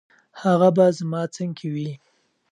[0.41, 1.91] هغه به زما څنګ کې وي.